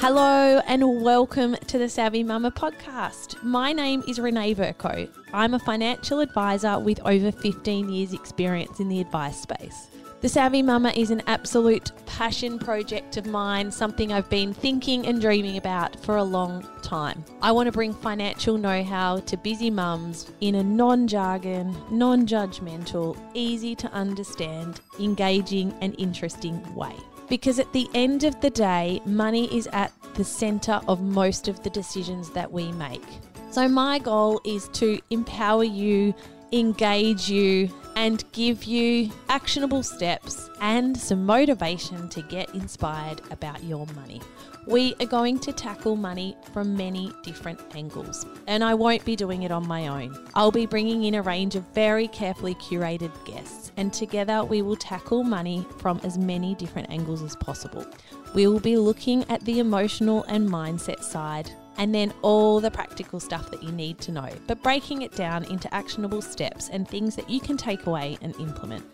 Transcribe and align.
Hello 0.00 0.62
and 0.66 1.02
welcome 1.02 1.54
to 1.66 1.76
the 1.76 1.86
Savvy 1.86 2.24
Mumma 2.24 2.50
podcast. 2.52 3.36
My 3.42 3.70
name 3.74 4.02
is 4.08 4.18
Renae 4.18 4.56
Vercoe. 4.56 5.06
I'm 5.34 5.52
a 5.52 5.58
financial 5.58 6.20
advisor 6.20 6.78
with 6.78 7.00
over 7.04 7.30
15 7.30 7.90
years' 7.90 8.14
experience 8.14 8.80
in 8.80 8.88
the 8.88 9.02
advice 9.02 9.42
space. 9.42 9.88
The 10.22 10.28
Savvy 10.30 10.62
Mumma 10.62 10.96
is 10.96 11.10
an 11.10 11.22
absolute 11.26 11.92
passion 12.06 12.58
project 12.58 13.18
of 13.18 13.26
mine, 13.26 13.70
something 13.70 14.10
I've 14.10 14.30
been 14.30 14.54
thinking 14.54 15.06
and 15.06 15.20
dreaming 15.20 15.58
about 15.58 16.02
for 16.02 16.16
a 16.16 16.24
long 16.24 16.66
time. 16.82 17.22
I 17.42 17.52
want 17.52 17.66
to 17.66 17.72
bring 17.72 17.92
financial 17.92 18.56
know 18.56 18.82
how 18.82 19.18
to 19.18 19.36
busy 19.36 19.68
mums 19.68 20.30
in 20.40 20.54
a 20.54 20.62
non 20.62 21.08
jargon, 21.08 21.76
non 21.90 22.26
judgmental, 22.26 23.18
easy 23.34 23.74
to 23.74 23.92
understand, 23.92 24.80
engaging, 24.98 25.74
and 25.82 25.94
interesting 25.98 26.74
way. 26.74 26.96
Because 27.30 27.58
at 27.58 27.72
the 27.72 27.88
end 27.94 28.24
of 28.24 28.38
the 28.42 28.50
day, 28.50 29.00
money 29.06 29.46
is 29.56 29.66
at 29.68 29.92
the 30.14 30.24
center 30.24 30.80
of 30.88 31.00
most 31.00 31.48
of 31.48 31.62
the 31.62 31.70
decisions 31.70 32.28
that 32.30 32.50
we 32.52 32.72
make. 32.72 33.06
So, 33.50 33.68
my 33.68 34.00
goal 34.00 34.40
is 34.44 34.68
to 34.74 35.00
empower 35.10 35.64
you, 35.64 36.12
engage 36.52 37.30
you, 37.30 37.70
and 37.96 38.24
give 38.32 38.64
you 38.64 39.10
actionable 39.28 39.82
steps 39.82 40.50
and 40.60 40.96
some 40.96 41.24
motivation 41.24 42.08
to 42.08 42.22
get 42.22 42.52
inspired 42.54 43.22
about 43.30 43.62
your 43.62 43.86
money. 43.94 44.20
We 44.66 44.94
are 45.00 45.06
going 45.06 45.38
to 45.40 45.52
tackle 45.52 45.96
money 45.96 46.36
from 46.52 46.76
many 46.76 47.12
different 47.22 47.60
angles, 47.74 48.26
and 48.46 48.62
I 48.62 48.74
won't 48.74 49.04
be 49.04 49.16
doing 49.16 49.42
it 49.42 49.50
on 49.50 49.66
my 49.66 49.88
own. 49.88 50.16
I'll 50.34 50.50
be 50.50 50.66
bringing 50.66 51.04
in 51.04 51.14
a 51.14 51.22
range 51.22 51.56
of 51.56 51.64
very 51.74 52.08
carefully 52.08 52.54
curated 52.56 53.12
guests, 53.24 53.69
and 53.80 53.94
together 53.94 54.44
we 54.44 54.60
will 54.60 54.76
tackle 54.76 55.24
money 55.24 55.66
from 55.78 55.98
as 56.04 56.18
many 56.18 56.54
different 56.54 56.90
angles 56.90 57.22
as 57.22 57.34
possible. 57.34 57.86
We 58.34 58.46
will 58.46 58.60
be 58.60 58.76
looking 58.76 59.24
at 59.30 59.40
the 59.46 59.58
emotional 59.58 60.22
and 60.24 60.46
mindset 60.46 61.02
side 61.02 61.50
and 61.78 61.94
then 61.94 62.12
all 62.20 62.60
the 62.60 62.70
practical 62.70 63.18
stuff 63.20 63.50
that 63.50 63.62
you 63.62 63.72
need 63.72 63.98
to 64.00 64.12
know, 64.12 64.28
but 64.46 64.62
breaking 64.62 65.00
it 65.00 65.16
down 65.16 65.44
into 65.44 65.72
actionable 65.72 66.20
steps 66.20 66.68
and 66.68 66.86
things 66.86 67.16
that 67.16 67.30
you 67.30 67.40
can 67.40 67.56
take 67.56 67.86
away 67.86 68.18
and 68.20 68.36
implement. 68.36 68.84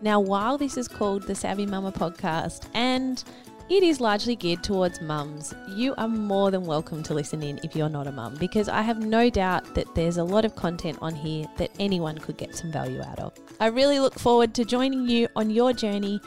Now, 0.00 0.20
while 0.20 0.56
this 0.56 0.76
is 0.76 0.86
called 0.86 1.24
the 1.24 1.34
Savvy 1.34 1.66
Mumma 1.66 1.92
podcast 1.92 2.68
and 2.72 3.24
it 3.68 3.82
is 3.82 4.00
largely 4.00 4.36
geared 4.36 4.62
towards 4.62 5.00
mums. 5.00 5.54
You 5.68 5.94
are 5.98 6.06
more 6.06 6.50
than 6.50 6.64
welcome 6.64 7.02
to 7.04 7.14
listen 7.14 7.42
in 7.42 7.58
if 7.64 7.74
you're 7.74 7.88
not 7.88 8.06
a 8.06 8.12
mum, 8.12 8.36
because 8.38 8.68
I 8.68 8.82
have 8.82 9.04
no 9.04 9.28
doubt 9.28 9.74
that 9.74 9.92
there's 9.94 10.18
a 10.18 10.24
lot 10.24 10.44
of 10.44 10.54
content 10.54 10.98
on 11.00 11.14
here 11.14 11.46
that 11.56 11.70
anyone 11.80 12.16
could 12.18 12.36
get 12.36 12.54
some 12.54 12.70
value 12.70 13.02
out 13.02 13.18
of. 13.18 13.32
I 13.58 13.66
really 13.66 13.98
look 13.98 14.18
forward 14.18 14.54
to 14.54 14.64
joining 14.64 15.08
you 15.08 15.28
on 15.34 15.50
your 15.50 15.72
journey 15.72 16.20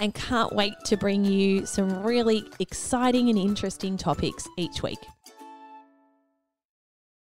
and 0.00 0.14
can't 0.14 0.54
wait 0.54 0.74
to 0.86 0.96
bring 0.96 1.24
you 1.24 1.66
some 1.66 2.02
really 2.02 2.44
exciting 2.60 3.28
and 3.28 3.38
interesting 3.38 3.96
topics 3.96 4.48
each 4.56 4.82
week. 4.82 4.98